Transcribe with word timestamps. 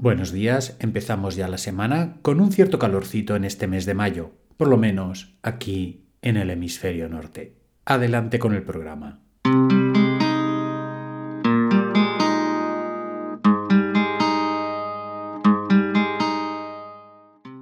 Buenos 0.00 0.30
días, 0.30 0.76
empezamos 0.78 1.34
ya 1.34 1.48
la 1.48 1.58
semana 1.58 2.18
con 2.22 2.40
un 2.40 2.52
cierto 2.52 2.78
calorcito 2.78 3.34
en 3.34 3.44
este 3.44 3.66
mes 3.66 3.84
de 3.84 3.94
mayo, 3.94 4.30
por 4.56 4.68
lo 4.68 4.76
menos 4.76 5.34
aquí 5.42 6.06
en 6.22 6.36
el 6.36 6.50
hemisferio 6.50 7.08
norte. 7.08 7.56
Adelante 7.84 8.38
con 8.38 8.54
el 8.54 8.62
programa. 8.62 9.24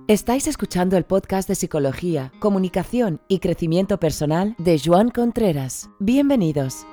Estáis 0.08 0.46
escuchando 0.46 0.98
el 0.98 1.04
podcast 1.04 1.48
de 1.48 1.54
Psicología, 1.54 2.32
Comunicación 2.38 3.22
y 3.28 3.38
Crecimiento 3.38 3.98
Personal 3.98 4.54
de 4.58 4.78
Joan 4.78 5.08
Contreras. 5.08 5.88
Bienvenidos. 6.00 6.86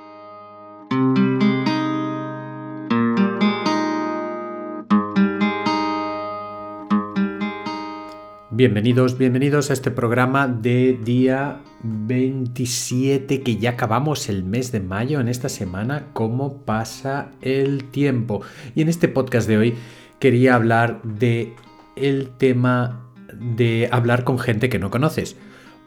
Bienvenidos, 8.56 9.18
bienvenidos 9.18 9.70
a 9.70 9.72
este 9.72 9.90
programa 9.90 10.46
de 10.46 10.96
día 11.02 11.60
27 11.82 13.42
que 13.42 13.56
ya 13.56 13.70
acabamos 13.70 14.28
el 14.28 14.44
mes 14.44 14.70
de 14.70 14.78
mayo 14.78 15.18
en 15.18 15.26
esta 15.26 15.48
semana, 15.48 16.10
cómo 16.12 16.58
pasa 16.58 17.32
el 17.42 17.90
tiempo. 17.90 18.42
Y 18.76 18.82
en 18.82 18.88
este 18.88 19.08
podcast 19.08 19.48
de 19.48 19.58
hoy 19.58 19.74
quería 20.20 20.54
hablar 20.54 21.02
de 21.02 21.52
el 21.96 22.28
tema 22.28 23.10
de 23.32 23.88
hablar 23.90 24.22
con 24.22 24.38
gente 24.38 24.68
que 24.68 24.78
no 24.78 24.88
conoces, 24.88 25.36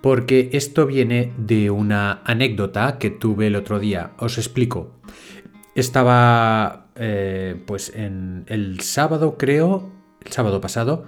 porque 0.01 0.49
esto 0.51 0.85
viene 0.85 1.31
de 1.37 1.71
una 1.71 2.19
anécdota 2.25 2.97
que 2.97 3.09
tuve 3.09 3.47
el 3.47 3.55
otro 3.55 3.79
día. 3.79 4.11
Os 4.17 4.37
explico. 4.37 4.91
Estaba 5.73 6.87
eh, 6.97 7.63
pues 7.65 7.93
en 7.95 8.43
el 8.47 8.81
sábado 8.81 9.37
creo, 9.37 9.89
el 10.25 10.33
sábado 10.33 10.59
pasado, 10.59 11.05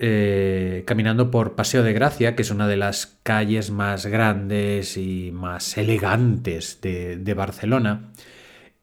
eh, 0.00 0.84
caminando 0.86 1.30
por 1.30 1.54
Paseo 1.54 1.82
de 1.82 1.92
Gracia, 1.92 2.34
que 2.34 2.42
es 2.42 2.50
una 2.50 2.68
de 2.68 2.76
las 2.76 3.18
calles 3.22 3.70
más 3.70 4.06
grandes 4.06 4.96
y 4.96 5.30
más 5.32 5.76
elegantes 5.76 6.80
de, 6.80 7.34
Barcelona. 7.34 8.12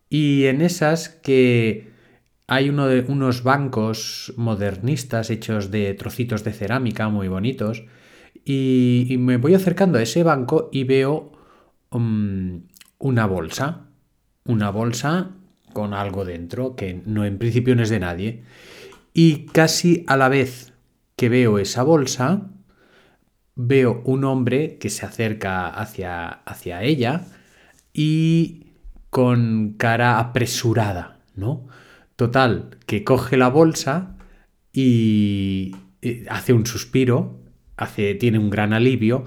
Y 0.10 0.46
en 0.46 0.62
esas 0.62 1.10
que 1.10 1.92
hay 2.48 2.70
uno 2.70 2.88
de, 2.88 3.02
unos 3.08 3.44
bancos 3.44 4.34
modernistas 4.36 5.30
hechos 5.30 5.72
de 5.72 5.94
trocitos 5.94 6.44
de 6.44 6.54
cerámica 6.54 7.10
muy 7.10 7.28
bonitos. 7.28 7.86
Y, 8.44 9.16
me 9.20 9.38
voy 9.38 9.54
acercando 9.54 10.00
a 10.00 10.02
ese 10.02 10.24
banco 10.24 10.70
y 10.72 10.84
veo 10.84 11.32
um, 11.92 12.64
una 12.98 13.26
bolsa. 13.26 13.88
Una 14.46 14.70
bolsa 14.72 15.32
con 15.74 15.94
algo 15.94 16.26
dentro 16.26 16.76
que 16.76 17.02
no 17.06 17.26
en 17.26 17.38
principio 17.38 17.76
no 17.76 17.84
es 17.84 17.90
de 17.90 18.00
nadie. 18.00 18.44
Y 19.14 19.46
casi 19.46 20.04
a 20.08 20.18
la 20.18 20.30
vez 20.30 20.71
que 21.22 21.30
veo 21.30 21.60
esa 21.60 21.84
bolsa, 21.84 22.50
veo 23.54 24.02
un 24.06 24.24
hombre 24.24 24.80
que 24.80 24.90
se 24.90 25.06
acerca 25.06 25.70
hacia, 25.70 26.28
hacia 26.30 26.82
ella 26.82 27.28
y 27.94 28.72
con 29.12 29.76
cara 29.78 30.18
apresurada, 30.18 31.20
¿no? 31.36 31.68
Total, 32.16 32.76
que 32.88 33.04
coge 33.04 33.38
la 33.38 33.50
bolsa 33.50 34.16
y 34.74 35.76
hace 36.28 36.54
un 36.54 36.66
suspiro, 36.66 37.40
hace, 37.78 38.16
tiene 38.16 38.40
un 38.40 38.50
gran 38.50 38.74
alivio 38.74 39.26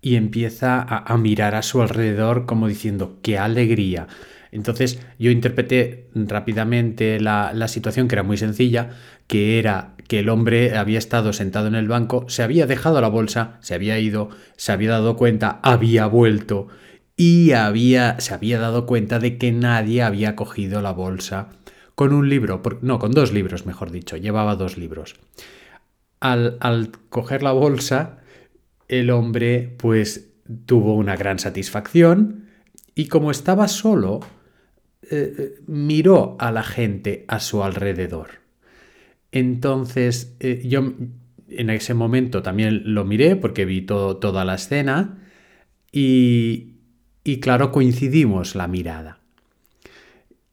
y 0.00 0.14
empieza 0.14 0.80
a, 0.80 1.16
mirar 1.16 1.56
a 1.56 1.62
su 1.62 1.82
alrededor 1.82 2.46
como 2.46 2.68
diciendo, 2.68 3.18
qué 3.20 3.36
alegría. 3.36 4.06
Entonces 4.52 5.00
yo 5.18 5.30
interpreté 5.30 6.08
rápidamente 6.14 7.20
la, 7.20 7.52
la 7.54 7.68
situación 7.68 8.08
que 8.08 8.14
era 8.14 8.22
muy 8.22 8.36
sencilla, 8.36 8.90
que 9.26 9.58
era 9.58 9.94
que 10.08 10.20
el 10.20 10.30
hombre 10.30 10.76
había 10.76 10.98
estado 10.98 11.32
sentado 11.32 11.68
en 11.68 11.74
el 11.74 11.86
banco, 11.86 12.24
se 12.28 12.42
había 12.42 12.66
dejado 12.66 13.00
la 13.00 13.08
bolsa, 13.08 13.58
se 13.60 13.74
había 13.74 13.98
ido, 13.98 14.30
se 14.56 14.72
había 14.72 14.90
dado 14.90 15.16
cuenta, 15.16 15.60
había 15.62 16.06
vuelto 16.06 16.68
y 17.14 17.52
había, 17.52 18.18
se 18.20 18.32
había 18.32 18.58
dado 18.58 18.86
cuenta 18.86 19.18
de 19.18 19.38
que 19.38 19.52
nadie 19.52 20.02
había 20.02 20.34
cogido 20.34 20.80
la 20.80 20.92
bolsa 20.92 21.48
con 21.94 22.12
un 22.12 22.28
libro, 22.28 22.62
no, 22.80 23.00
con 23.00 23.10
dos 23.10 23.32
libros, 23.32 23.66
mejor 23.66 23.90
dicho, 23.90 24.16
llevaba 24.16 24.54
dos 24.54 24.78
libros. 24.78 25.16
Al, 26.20 26.56
al 26.60 26.92
coger 27.10 27.42
la 27.42 27.50
bolsa, 27.52 28.18
el 28.86 29.10
hombre 29.10 29.74
pues 29.78 30.30
tuvo 30.64 30.94
una 30.94 31.16
gran 31.16 31.38
satisfacción 31.40 32.46
y 32.94 33.08
como 33.08 33.30
estaba 33.30 33.68
solo, 33.68 34.20
eh, 35.10 35.34
eh, 35.38 35.54
miró 35.66 36.36
a 36.38 36.52
la 36.52 36.62
gente 36.62 37.24
a 37.28 37.40
su 37.40 37.62
alrededor. 37.62 38.28
Entonces, 39.32 40.36
eh, 40.40 40.62
yo 40.64 40.92
en 41.48 41.70
ese 41.70 41.94
momento 41.94 42.42
también 42.42 42.94
lo 42.94 43.04
miré 43.04 43.36
porque 43.36 43.64
vi 43.64 43.82
toda 43.82 44.44
la 44.44 44.54
escena 44.54 45.18
y, 45.92 46.74
claro, 47.40 47.72
coincidimos 47.72 48.54
la 48.54 48.68
mirada. 48.68 49.18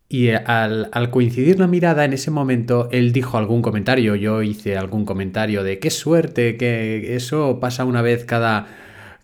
Y 0.08 0.30
al, 0.30 0.90
al, 0.92 1.10
coincidir 1.10 1.60
la 1.60 1.68
mirada 1.68 2.06
en 2.06 2.14
ese 2.14 2.32
momento, 2.32 2.90
él 2.92 3.12
dijo 3.12 3.38
algún 3.38 3.62
comentario, 3.62 4.16
yo 4.16 4.42
hice 4.44 4.78
algún 4.78 5.04
comentario 5.04 5.64
de 5.64 5.80
qué 5.80 5.90
suerte, 5.90 6.58
que 6.58 7.16
eso 7.16 7.60
pasa 7.60 7.86
una 7.86 8.02
vez 8.02 8.24
cada 8.24 8.68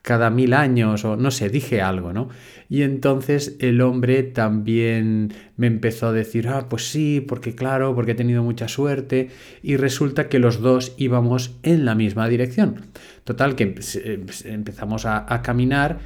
cada 0.02 0.30
mil 0.30 0.54
años 0.54 1.06
o 1.06 1.16
no 1.16 1.32
sé, 1.32 1.50
dije 1.50 1.82
algo, 1.82 2.14
¿no? 2.14 2.30
Y 2.70 2.82
entonces 2.84 3.56
el 3.60 3.82
hombre 3.82 4.24
también 4.24 5.34
me 5.58 5.68
empezó 5.68 6.08
a 6.08 6.12
decir, 6.12 6.48
ah, 6.48 6.68
pues 6.70 6.90
sí, 6.90 7.22
porque 7.22 7.54
claro, 7.54 7.94
porque 7.94 8.12
he 8.12 8.16
tenido 8.16 8.44
mucha 8.44 8.68
suerte 8.68 9.30
y 9.62 9.78
resulta 9.78 10.30
que 10.30 10.40
los 10.40 10.62
dos 10.62 10.96
íbamos 10.98 11.58
en 11.64 11.86
la 11.86 11.96
misma 11.96 12.28
dirección. 12.28 12.82
Total, 13.24 13.56
que 13.56 13.76
eh, 13.96 14.26
empezamos 14.46 15.06
a, 15.06 15.32
a 15.32 15.42
caminar 15.42 16.00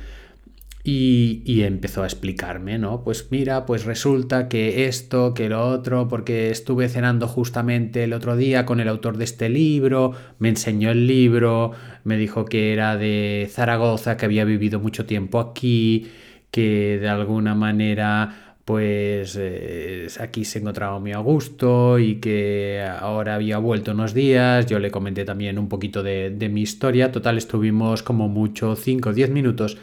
y, 0.87 1.63
empezó 1.63 2.03
a 2.03 2.05
explicarme, 2.05 2.77
¿no? 2.77 3.03
Pues 3.03 3.29
mira, 3.31 3.65
pues 3.65 3.85
resulta 3.85 4.47
que 4.47 4.85
esto, 4.85 5.33
que 5.33 5.49
lo 5.49 5.67
otro, 5.67 6.07
porque 6.07 6.51
estuve 6.51 6.89
cenando 6.89 7.27
justamente 7.27 8.03
el 8.03 8.13
otro 8.13 8.37
día 8.37 8.67
con 8.67 8.79
el 8.79 8.87
autor 8.87 9.17
de 9.17 9.23
este 9.23 9.49
libro, 9.49 10.13
me 10.37 10.49
enseñó 10.49 10.91
el 10.91 11.07
libro, 11.07 11.71
me 12.03 12.17
dijo 12.17 12.45
que 12.45 12.71
era 12.71 12.97
de 12.97 13.49
Zaragoza, 13.51 14.15
que 14.15 14.25
había 14.25 14.45
vivido 14.45 14.79
mucho 14.79 15.07
tiempo 15.07 15.39
aquí, 15.39 16.11
que 16.51 16.99
de 17.01 17.09
alguna 17.09 17.55
manera 17.55 18.57
pues 18.63 19.37
eh, 19.39 20.07
aquí 20.19 20.45
se 20.45 20.59
encontraba 20.59 20.99
muy 20.99 21.13
a 21.13 21.19
gusto 21.19 21.97
y 21.99 22.15
que 22.15 22.83
ahora 22.99 23.35
había 23.35 23.57
vuelto 23.57 23.91
unos 23.91 24.13
días. 24.13 24.65
Yo 24.67 24.79
le 24.79 24.91
comenté 24.91 25.25
también 25.25 25.57
un 25.59 25.67
poquito 25.69 26.03
de, 26.03 26.31
de 26.31 26.49
mi 26.49 26.61
historia. 26.61 27.11
Total, 27.11 27.37
estuvimos 27.37 28.03
como 28.03 28.27
mucho 28.27 28.75
5 28.75 29.09
o 29.09 29.13
10 29.13 29.29
minutos 29.31 29.77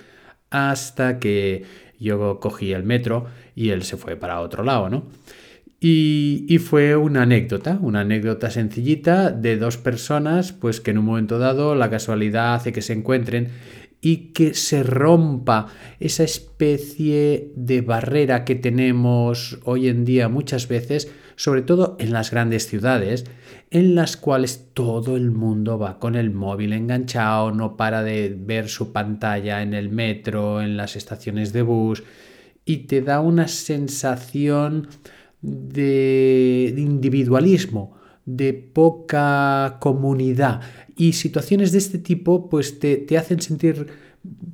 hasta 0.53 1.19
que 1.19 1.65
yo 1.99 2.39
cogí 2.41 2.73
el 2.73 2.85
metro 2.85 3.27
y 3.57 3.71
él 3.71 3.83
se 3.83 3.97
fue 3.97 4.17
para 4.17 4.41
otro 4.41 4.63
lado, 4.63 4.89
¿no? 4.89 5.07
Y, 5.85 6.59
fue 6.59 6.95
una 6.95 7.23
anécdota, 7.23 7.77
una 7.81 8.03
anécdota 8.03 8.51
sencillita 8.51 9.33
de 9.33 9.57
dos 9.57 9.79
personas, 9.79 10.53
pues 10.53 10.81
que 10.81 10.93
en 10.93 10.99
un 10.99 11.07
momento 11.07 11.41
dado 11.41 11.75
la 11.75 11.91
casualidad 11.91 12.55
hace 12.55 12.73
que 12.73 12.83
se 12.83 12.93
encuentren 12.93 13.49
y 14.01 14.33
que 14.33 14.55
se 14.55 14.85
rompa 14.85 15.67
esa 15.99 16.23
especie 16.23 17.51
de 17.57 17.81
barrera 17.81 18.45
que 18.45 18.55
tenemos 18.55 19.59
hoy 19.65 19.89
en 19.89 20.05
día 20.05 20.29
muchas 20.29 20.69
veces, 20.69 21.11
sobre 21.35 21.63
todo 21.63 21.97
en 21.99 22.13
las 22.13 22.31
grandes 22.31 22.69
ciudades, 22.69 23.25
en 23.73 23.95
las 23.95 24.19
cuales 24.19 24.69
todo 24.75 25.17
el 25.17 25.31
mundo 25.31 25.79
va 25.79 25.99
con 25.99 26.15
el 26.15 26.31
móvil 26.31 26.75
enganchado, 26.75 27.53
no 27.53 27.75
para 27.79 28.03
de 28.03 28.37
ver 28.39 28.69
su 28.69 28.93
pantalla 28.93 29.63
en 29.63 29.73
el 29.73 29.89
metro, 29.89 30.61
en 30.61 30.77
las 30.77 30.95
estaciones 30.95 31.55
de 31.55 31.63
bus, 31.63 32.03
y 32.67 32.87
te 32.87 33.01
da 33.01 33.21
una 33.21 33.49
sensación 33.49 34.89
de, 35.41 36.75
individualismo, 36.77 37.97
de 38.27 38.53
poca 38.53 39.79
comunidad. 39.81 40.61
Y 40.95 41.15
situaciones 41.15 41.73
de 41.73 41.79
este 41.79 41.97
tipo 41.97 42.51
pues 42.51 42.79
te, 42.79 42.99
te 42.99 43.17
hacen 43.17 43.41
sentir 43.41 43.87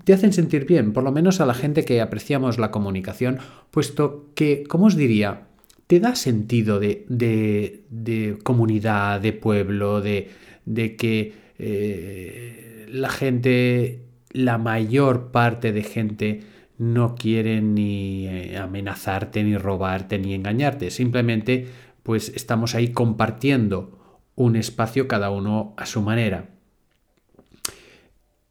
te 0.05 0.15
hacen 0.15 0.33
sentir 0.33 0.65
bien, 0.65 0.95
por 0.95 1.03
lo 1.03 1.13
menos 1.13 1.43
a 1.43 1.47
la 1.47 1.53
gente 1.53 1.85
que 1.85 2.01
apreciamos 2.01 2.57
la 2.57 2.71
comunicación, 2.71 3.39
puesto 3.71 4.31
que, 4.35 4.65
¿cómo 4.67 4.87
os 4.87 4.97
diría? 4.97 5.48
Te 5.89 6.01
da 6.01 6.15
sentido 6.15 6.79
de, 6.79 7.07
de, 7.09 8.39
comunidad, 8.43 9.21
de 9.23 9.33
pueblo, 9.33 10.03
de, 10.03 10.31
de 10.67 10.97
que 10.97 11.33
eh, 11.59 12.87
la 12.91 13.09
gente, 13.09 14.05
la 14.31 14.59
mayor 14.59 15.33
parte 15.33 15.73
de 15.73 15.83
gente 15.83 16.41
no 16.77 17.15
quiere 17.15 17.63
ni 17.63 18.27
eh, 18.27 18.59
amenazarte, 18.59 19.43
ni 19.43 19.57
robarte, 19.57 20.19
ni 20.19 20.35
engañarte. 20.35 20.91
Simplemente, 20.91 21.69
pues 22.03 22.33
estamos 22.37 22.75
ahí 22.75 22.89
compartiendo 22.89 23.99
un 24.35 24.57
espacio 24.57 25.09
cada 25.09 25.31
uno 25.31 25.73
a 25.79 25.87
su 25.87 26.03
manera. 26.03 26.51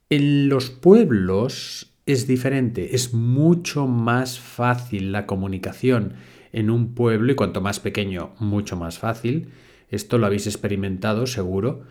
En 0.09 0.49
los 0.49 0.71
pueblos 0.71 1.93
es 2.07 2.25
diferente, 2.25 2.95
es 2.95 3.13
mucho 3.13 3.85
más 3.85 4.39
fácil 4.39 5.11
la 5.11 5.27
comunicación 5.27 6.15
en 6.51 6.69
un 6.69 6.93
pueblo, 6.93 7.31
y 7.31 7.35
cuanto 7.35 7.61
más 7.61 7.79
pequeño, 7.79 8.35
mucho 8.39 8.75
más 8.75 8.99
fácil, 8.99 9.49
Esto 9.89 10.17
lo 10.17 10.25
habéis 10.25 10.47
experimentado 10.47 11.27
seguro. 11.27 11.85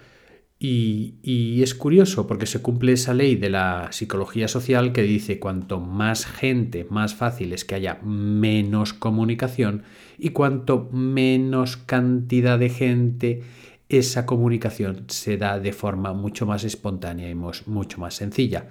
Y, 0.58 1.62
es 1.62 1.74
curioso 1.74 2.26
porque 2.26 2.46
se 2.46 2.62
cumple 2.62 2.92
esa 2.92 3.12
ley 3.12 3.36
de 3.36 3.50
la 3.50 3.88
psicología 3.92 4.48
social 4.48 4.92
que 4.92 5.02
dice 5.02 5.38
cuanto 5.38 5.80
más 5.80 6.24
gente, 6.24 6.86
más 6.88 7.14
fácil 7.14 7.52
es 7.52 7.64
que 7.64 7.74
haya 7.74 7.96
menos 8.02 8.94
comunicación 8.94 9.82
y 10.18 10.30
cuanto 10.30 10.88
menos 10.92 11.76
cantidad 11.76 12.58
de 12.58 12.70
gente, 12.70 13.42
esa 13.88 14.24
comunicación 14.24 15.04
se 15.08 15.36
da 15.36 15.60
de 15.60 15.72
forma 15.72 16.14
mucho 16.14 16.46
más 16.46 16.64
espontánea 16.64 17.28
y 17.28 17.34
mucho 17.34 18.00
más 18.00 18.14
sencilla. 18.14 18.70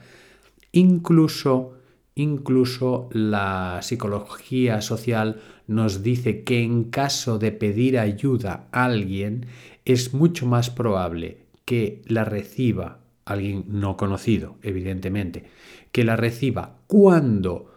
Incluso, 0.72 1.76
incluso 2.16 3.10
la 3.12 3.80
psicología 3.82 4.82
social 4.82 5.40
nos 5.68 6.04
dice 6.04 6.44
que 6.44 6.62
en 6.62 6.86
caso 6.86 7.40
de 7.40 7.52
pedir 7.52 7.98
ayuda 7.98 8.68
a 8.72 8.86
alguien 8.86 9.48
es 9.86 10.14
mucho 10.14 10.46
más 10.46 10.70
probable 10.70 11.46
que 11.66 12.02
la 12.08 12.26
reciba 12.26 13.00
alguien 13.26 13.66
no 13.68 13.98
conocido, 13.98 14.58
evidentemente, 14.62 15.46
que 15.92 16.04
la 16.04 16.16
reciba 16.16 16.78
cuando 16.88 17.74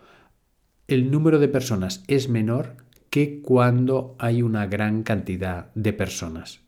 el 0.87 1.11
número 1.11 1.38
de 1.38 1.49
personas 1.49 2.05
es 2.06 2.29
menor 2.29 2.76
que 3.11 3.40
cuando 3.40 4.14
hay 4.19 4.43
una 4.43 4.67
gran 4.67 5.02
cantidad 5.02 5.70
de 5.75 5.93
personas. 5.94 6.61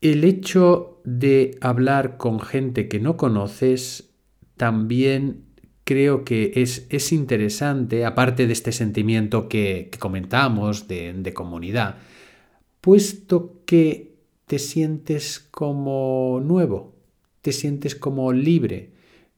El 0.00 0.24
hecho 0.24 1.00
de 1.04 1.56
hablar 1.60 2.16
con 2.16 2.40
gente 2.40 2.88
que 2.88 2.98
no 2.98 3.16
conoces 3.16 4.10
también 4.56 5.44
creo 5.92 6.24
que 6.24 6.52
es, 6.56 6.86
es 6.90 7.12
interesante, 7.12 8.04
aparte 8.04 8.46
de 8.46 8.52
este 8.52 8.72
sentimiento 8.72 9.48
que, 9.48 9.90
comentamos 9.98 10.88
de, 10.88 11.12
de 11.12 11.32
comunidad, 11.34 11.96
puesto 12.80 13.60
que 13.66 14.14
te 14.46 14.58
sientes 14.58 15.38
como 15.50 16.40
nuevo, 16.44 16.94
te 17.42 17.52
sientes 17.52 17.94
como 17.94 18.32
libre. 18.32 18.90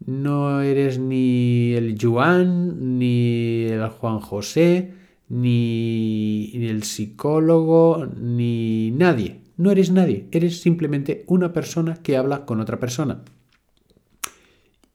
No 0.06 0.60
eres 0.60 0.98
ni 0.98 1.72
el 1.72 1.96
Juan, 2.00 2.98
ni 2.98 3.64
el 3.64 3.88
Juan 3.88 4.20
José, 4.20 4.92
ni, 5.28 6.50
el 6.54 6.82
psicólogo, 6.82 8.06
ni 8.06 8.90
nadie. 8.92 9.40
No 9.56 9.70
eres 9.70 9.90
nadie, 9.90 10.26
eres 10.32 10.60
simplemente 10.60 11.24
una 11.26 11.52
persona 11.52 11.94
que 12.02 12.16
habla 12.16 12.44
con 12.44 12.60
otra 12.60 12.80
persona. 12.80 13.22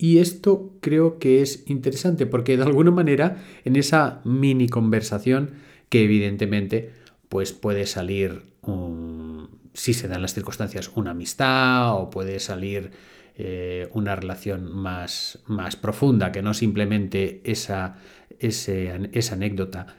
Y 0.02 0.20
esto 0.20 0.78
creo 0.80 1.20
que 1.20 1.42
es 1.42 1.70
interesante 1.70 2.26
porque 2.26 2.56
de 2.56 2.64
alguna 2.64 2.90
manera 2.90 3.44
en 3.66 3.76
esa 3.76 4.22
mini 4.24 4.70
conversación 4.70 5.52
que 5.90 6.06
evidentemente 6.06 6.94
pues 7.28 7.52
puede 7.52 7.86
salir 7.86 8.44
si 9.74 9.94
se 9.94 10.08
dan 10.08 10.22
las 10.22 10.34
circunstancias, 10.34 10.90
una 10.96 11.12
amistad 11.12 11.96
o 11.96 12.10
puede 12.10 12.40
salir 12.40 12.92
eh, 13.36 13.90
una 13.92 14.16
relación 14.16 14.72
más, 14.74 15.40
más, 15.48 15.76
profunda 15.76 16.32
que 16.32 16.42
no 16.42 16.54
simplemente 16.54 17.42
esa, 17.44 17.98
esa 18.40 19.34
anécdota. 19.34 19.98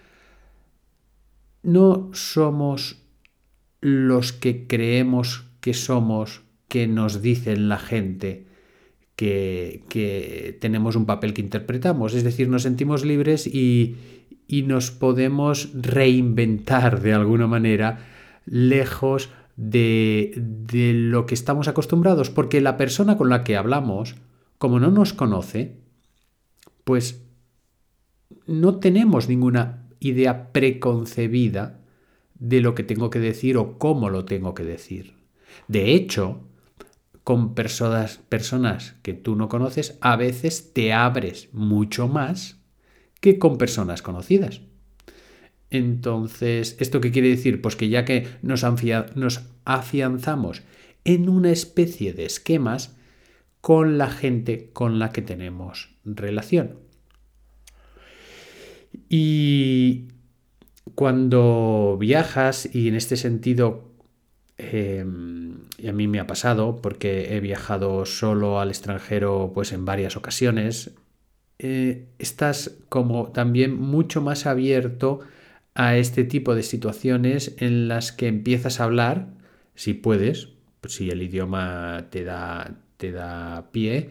No 1.63 2.09
somos 2.15 3.03
los 3.83 4.33
que 4.33 4.67
creemos 4.67 5.45
que 5.61 5.75
somos, 5.75 6.41
que 6.69 6.87
nos 6.87 7.21
dicen 7.21 7.69
la 7.69 7.79
gente 7.79 8.50
que, 9.21 10.57
tenemos 10.61 10.97
un 10.97 11.05
papel 11.05 11.35
que 11.35 11.43
interpretamos. 11.43 12.15
Es 12.15 12.25
decir, 12.25 12.49
nos 12.49 12.63
sentimos 12.63 13.05
libres 13.05 13.47
y, 13.47 13.97
y 14.49 14.63
nos 14.63 14.91
podemos 14.91 15.71
reinventar 15.75 17.01
de 17.01 17.13
alguna 17.13 17.47
manera 17.47 18.07
lejos 18.47 19.31
de, 19.57 20.33
lo 21.11 21.27
que 21.27 21.35
estamos 21.35 21.69
acostumbrados, 21.69 22.31
porque 22.31 22.63
la 22.63 22.79
persona 22.79 23.19
con 23.19 23.29
la 23.29 23.45
que 23.45 23.57
hablamos, 23.57 24.17
como 24.57 24.81
no 24.81 24.91
nos 24.91 25.13
conoce, 25.13 25.77
pues 26.85 27.23
no 28.47 28.79
tenemos 28.79 29.29
ninguna 29.29 29.87
idea 30.01 30.51
preconcebida 30.53 31.81
de 32.39 32.63
lo 32.63 32.75
que 32.75 32.85
tengo 32.85 33.11
que 33.11 33.19
decir 33.19 33.59
o 33.59 33.79
cómo 33.79 34.09
lo 34.09 34.25
tengo 34.25 34.55
que 34.55 34.65
decir. 34.65 35.13
De 35.69 35.93
hecho, 35.93 36.41
con 37.25 37.55
personas, 37.55 38.19
personas 38.29 38.95
que 39.03 39.15
tú 39.15 39.37
no 39.37 39.49
conoces, 39.49 39.99
a 40.01 40.17
veces 40.17 40.73
te 40.73 40.93
abres 40.93 41.49
mucho 41.53 42.09
más 42.09 42.61
que 43.21 43.39
con 43.39 43.59
personas 43.59 44.03
conocidas. 44.03 44.63
Entonces, 45.71 46.77
¿esto 46.81 47.01
qué 47.01 47.13
quiere 47.13 47.29
decir? 47.29 47.63
Pues 47.63 47.77
que 47.77 47.89
ya 47.89 48.05
que 48.05 48.27
nos, 48.43 48.65
afianzamos 49.65 50.63
en 51.05 51.29
una 51.29 51.53
especie 51.53 52.13
de 52.13 52.27
esquemas 52.27 52.97
con 53.61 53.99
la 53.99 54.11
gente 54.11 54.71
con 54.73 54.99
la 54.99 55.11
que 55.11 55.23
tenemos 55.23 55.95
relación. 56.05 56.79
Y 59.09 60.09
cuando 60.97 61.97
viajas, 62.01 62.69
y 62.75 62.89
en 62.89 62.97
este 62.97 63.17
sentido, 63.17 63.93
em, 64.59 65.30
a 65.89 65.93
mí 65.93 66.09
me 66.09 66.21
ha 66.21 66.27
pasado, 66.27 66.81
porque 66.83 67.37
he 67.37 67.41
viajado 67.41 68.07
solo 68.07 68.61
al 68.61 68.69
extranjero 68.69 69.53
pues 69.55 69.73
en 69.73 69.85
varias 69.85 70.17
ocasiones, 70.17 70.93
eh, 71.59 72.07
estás 72.19 72.79
como 72.89 73.33
también 73.33 73.79
mucho 73.79 74.23
más 74.23 74.47
abierto 74.47 75.21
a 75.75 75.97
este 75.97 76.25
tipo 76.25 76.55
de 76.55 76.63
situaciones 76.63 77.55
en 77.59 77.89
las 77.89 78.13
que 78.13 78.29
empiezas 78.29 78.81
a 78.81 78.85
hablar, 78.85 79.29
si 79.75 79.95
puedes, 79.95 80.49
si 80.89 81.11
el 81.11 81.23
idioma 81.23 82.07
te 82.11 82.25
da, 82.25 82.79
te 82.97 83.13
da 83.13 83.71
pie, 83.73 84.11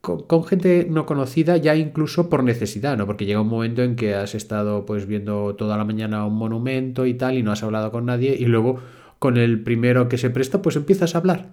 con, 0.00 0.44
gente 0.44 0.86
no 0.88 1.06
conocida 1.06 1.56
ya 1.56 1.74
incluso 1.74 2.28
por 2.28 2.44
necesidad, 2.44 2.96
¿no? 2.96 3.06
Porque 3.06 3.26
llega 3.26 3.40
un 3.40 3.48
momento 3.48 3.82
en 3.82 3.96
que 3.96 4.14
has 4.14 4.34
estado 4.34 4.86
pues 4.86 5.06
viendo 5.06 5.56
toda 5.56 5.76
la 5.76 5.84
mañana 5.84 6.24
un 6.26 6.36
monumento 6.36 7.06
y 7.06 7.14
tal 7.14 7.36
y 7.38 7.42
no 7.42 7.52
has 7.52 7.62
hablado 7.62 7.90
con 7.90 8.06
nadie 8.06 8.36
y 8.38 8.44
luego 8.44 8.80
con 9.18 9.36
el 9.36 9.62
primero 9.62 10.08
que 10.08 10.18
se 10.18 10.30
presta 10.30 10.62
pues 10.62 10.76
empiezas 10.76 11.14
a 11.14 11.18
hablar 11.18 11.50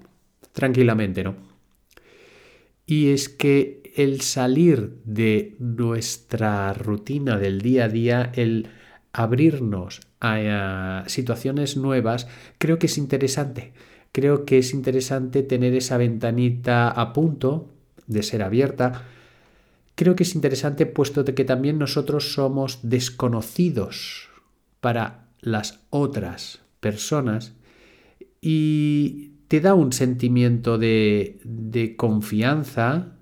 tranquilamente, 0.53 1.23
¿no? 1.23 1.35
Y 2.85 3.11
es 3.11 3.29
que 3.29 3.91
el 3.95 4.21
salir 4.21 4.97
de 5.05 5.55
nuestra 5.59 6.73
rutina 6.73 7.37
del 7.37 7.61
día 7.61 7.85
a 7.85 7.89
día, 7.89 8.31
el 8.35 8.67
abrirnos 9.13 10.01
a, 10.19 11.03
situaciones 11.07 11.77
nuevas, 11.77 12.27
creo 12.57 12.79
que 12.79 12.87
es 12.87 12.97
interesante. 12.97 13.73
Creo 14.11 14.45
que 14.45 14.59
es 14.59 14.73
interesante 14.73 15.43
tener 15.43 15.73
esa 15.73 15.97
ventanita 15.97 16.89
a 16.89 17.13
punto 17.13 17.69
de 18.05 18.21
ser 18.23 18.43
abierta. 18.43 19.05
Creo 19.95 20.15
que 20.15 20.23
es 20.23 20.35
interesante 20.35 20.85
puesto 20.85 21.23
que 21.23 21.45
también 21.45 21.79
nosotros 21.79 22.33
somos 22.33 22.79
desconocidos 22.83 24.29
para 24.81 25.29
las 25.41 25.79
otras 25.89 26.62
personas 26.83 27.55
y 28.41 29.31
te 29.47 29.61
da 29.61 29.73
un 29.73 29.91
sentimiento 29.93 30.77
de, 30.77 31.95
confianza. 31.97 33.17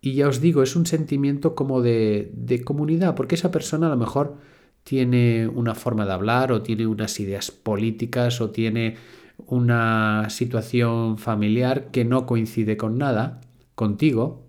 Y 0.00 0.14
ya 0.14 0.28
os 0.28 0.40
digo, 0.40 0.62
es 0.62 0.76
un 0.76 0.86
sentimiento 0.86 1.54
como 1.54 1.82
de, 1.82 2.30
de 2.34 2.62
comunidad, 2.62 3.14
porque 3.14 3.34
esa 3.34 3.50
persona 3.50 3.88
a 3.88 3.90
lo 3.90 3.96
mejor 3.96 4.36
tiene 4.84 5.48
una 5.48 5.74
forma 5.74 6.06
de 6.06 6.12
hablar 6.12 6.52
o 6.52 6.62
tiene 6.62 6.86
unas 6.86 7.20
ideas 7.20 7.50
políticas 7.50 8.40
o 8.40 8.50
tiene 8.50 8.96
una 9.46 10.30
situación 10.30 11.18
familiar 11.18 11.90
que 11.90 12.04
no 12.04 12.24
coincide 12.24 12.76
con 12.76 12.96
nada 12.96 13.40
contigo, 13.74 14.47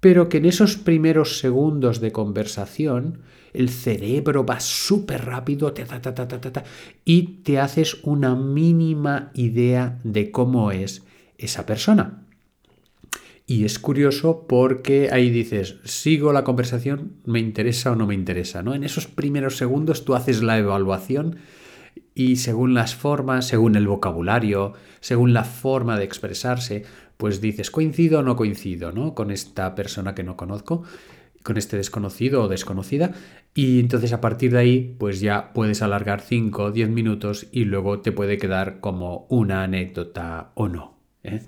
pero 0.00 0.28
que 0.28 0.38
en 0.38 0.46
esos 0.46 0.76
primeros 0.76 1.38
segundos 1.38 2.00
de 2.00 2.12
conversación 2.12 3.20
el 3.52 3.68
cerebro 3.68 4.44
va 4.46 4.60
súper 4.60 5.24
rápido 5.24 5.72
y 7.04 7.22
te 7.42 7.58
haces 7.58 7.98
una 8.02 8.34
mínima 8.34 9.30
idea 9.34 9.98
de 10.04 10.30
cómo 10.30 10.72
es 10.72 11.02
esa 11.38 11.66
persona. 11.66 12.22
Y 13.46 13.64
es 13.64 13.80
curioso 13.80 14.46
porque 14.48 15.08
ahí 15.10 15.28
dices, 15.30 15.78
sigo 15.84 16.32
la 16.32 16.44
conversación, 16.44 17.14
me 17.24 17.40
interesa 17.40 17.90
o 17.90 17.96
no 17.96 18.06
me 18.06 18.14
interesa, 18.14 18.62
¿no? 18.62 18.74
En 18.74 18.84
esos 18.84 19.08
primeros 19.08 19.56
segundos 19.56 20.04
tú 20.04 20.14
haces 20.14 20.40
la 20.40 20.56
evaluación 20.56 21.38
y 22.20 22.36
según 22.36 22.74
las 22.74 22.94
formas, 22.94 23.48
según 23.48 23.76
el 23.76 23.86
vocabulario, 23.86 24.74
según 25.00 25.32
la 25.32 25.42
forma 25.42 25.98
de 25.98 26.04
expresarse, 26.04 26.84
pues 27.16 27.40
dices, 27.40 27.70
coincido 27.70 28.20
o 28.20 28.22
no 28.22 28.36
coincido, 28.36 28.92
¿no? 28.92 29.14
Con 29.14 29.30
esta 29.30 29.74
persona 29.74 30.14
que 30.14 30.22
no 30.22 30.36
conozco, 30.36 30.82
con 31.42 31.56
este 31.56 31.78
desconocido 31.78 32.42
o 32.42 32.48
desconocida, 32.48 33.12
y 33.54 33.80
entonces 33.80 34.12
a 34.12 34.20
partir 34.20 34.52
de 34.52 34.58
ahí, 34.58 34.96
pues 34.98 35.20
ya 35.20 35.54
puedes 35.54 35.80
alargar 35.80 36.20
5 36.20 36.64
o 36.64 36.70
10 36.70 36.90
minutos 36.90 37.46
y 37.52 37.64
luego 37.64 38.00
te 38.00 38.12
puede 38.12 38.36
quedar 38.36 38.80
como 38.80 39.26
una 39.30 39.62
anécdota 39.62 40.52
o 40.56 40.68
no. 40.68 40.98
¿eh? 41.24 41.40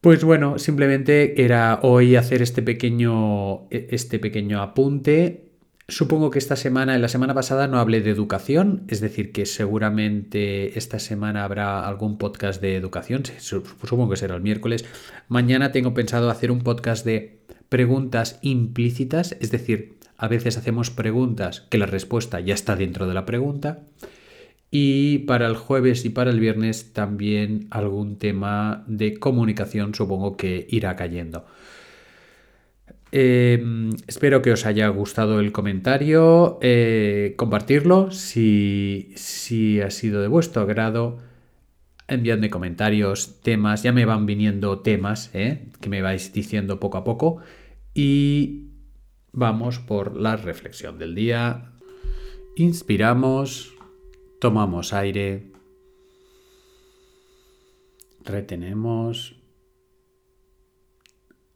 Pues 0.00 0.24
bueno, 0.24 0.58
simplemente 0.58 1.44
era 1.44 1.80
hoy 1.82 2.16
hacer 2.16 2.40
este 2.40 2.62
pequeño, 2.62 3.68
e, 3.70 3.88
este 3.90 4.18
pequeño 4.18 4.62
apunte. 4.62 5.51
Supongo 5.88 6.30
que 6.30 6.38
esta 6.38 6.56
semana, 6.56 6.94
en 6.94 7.02
la 7.02 7.08
semana 7.08 7.34
pasada 7.34 7.66
no 7.66 7.78
hablé 7.78 8.00
de 8.00 8.10
educación, 8.10 8.84
es 8.88 9.00
decir, 9.00 9.32
que 9.32 9.46
seguramente 9.46 10.78
esta 10.78 10.98
semana 10.98 11.44
habrá 11.44 11.86
algún 11.86 12.18
podcast 12.18 12.62
de 12.62 12.76
educación, 12.76 13.24
supongo 13.38 14.08
que 14.08 14.16
será 14.16 14.36
el 14.36 14.42
miércoles. 14.42 14.84
Mañana 15.28 15.72
tengo 15.72 15.92
pensado 15.92 16.30
hacer 16.30 16.52
un 16.52 16.60
podcast 16.60 17.04
de 17.04 17.40
preguntas 17.68 18.38
implícitas, 18.42 19.36
es 19.40 19.50
decir, 19.50 19.98
a 20.16 20.28
veces 20.28 20.56
hacemos 20.56 20.90
preguntas 20.90 21.62
que 21.68 21.78
la 21.78 21.86
respuesta 21.86 22.38
ya 22.38 22.54
está 22.54 22.76
dentro 22.76 23.08
de 23.08 23.14
la 23.14 23.26
pregunta. 23.26 23.80
Y 24.70 25.18
para 25.18 25.46
el 25.46 25.56
jueves 25.56 26.04
y 26.04 26.10
para 26.10 26.30
el 26.30 26.38
viernes 26.38 26.92
también 26.92 27.66
algún 27.70 28.18
tema 28.18 28.84
de 28.86 29.18
comunicación 29.18 29.94
supongo 29.94 30.36
que 30.36 30.66
irá 30.70 30.96
cayendo. 30.96 31.44
Em, 33.14 33.90
espero 34.06 34.40
que 34.40 34.52
os 34.52 34.64
haya 34.64 34.88
gustado 34.88 35.38
el 35.40 35.52
comentario, 35.52 36.58
eh, 36.62 37.34
compartirlo 37.36 38.10
si, 38.10 39.12
si 39.16 39.82
ha 39.82 39.90
sido 39.90 40.22
de 40.22 40.28
vuestro 40.28 40.62
agrado. 40.62 41.18
Enviadme 42.08 42.48
comentarios, 42.48 43.40
temas, 43.42 43.82
ya 43.82 43.92
me 43.92 44.06
van 44.06 44.24
viniendo 44.24 44.80
temas 44.80 45.30
eh, 45.34 45.68
que 45.80 45.90
me 45.90 46.00
vais 46.00 46.32
diciendo 46.32 46.80
poco 46.80 46.96
a 46.98 47.04
poco. 47.04 47.38
Y 47.94 48.70
vamos 49.32 49.78
por 49.78 50.16
la 50.16 50.36
reflexión 50.36 50.98
del 50.98 51.14
día. 51.14 51.72
Inspiramos, 52.56 53.74
tomamos 54.40 54.94
aire, 54.94 55.52
retenemos, 58.24 59.41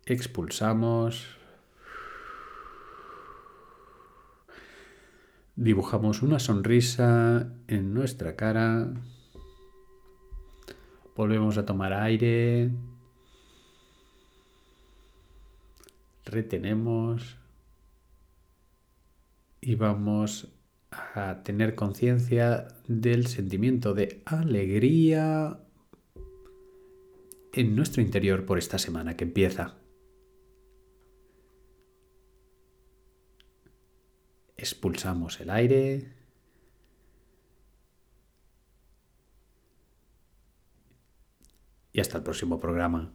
expulsamos. 0.06 1.26
Dibujamos 5.56 6.22
una 6.22 6.38
sonrisa 6.38 7.52
en 7.66 7.92
nuestra 7.92 8.36
cara. 8.36 8.94
Volvemos 11.16 11.58
a 11.58 11.66
tomar 11.66 11.92
aire. 11.92 12.70
Retenemos. 16.24 17.38
Y 19.60 19.74
vamos 19.74 20.52
a 20.90 21.42
tener 21.42 21.74
conciencia 21.74 22.68
del 22.86 23.26
sentimiento 23.26 23.94
de 23.94 24.22
alegría 24.24 25.58
en 27.52 27.74
nuestro 27.74 28.02
interior 28.02 28.44
por 28.44 28.58
esta 28.58 28.78
semana 28.78 29.16
que 29.16 29.24
empieza. 29.24 29.74
Expulsamos 34.66 35.40
el 35.40 35.50
aire. 35.50 36.12
Y 41.92 42.00
hasta 42.00 42.18
el 42.18 42.24
próximo 42.24 42.58
programa. 42.58 43.14